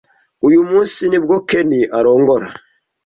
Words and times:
Uyu 0.47 0.61
munsi 0.69 1.01
ni 1.09 1.19
bwo 1.23 1.35
Ken 1.49 1.69
arongora. 1.97 2.47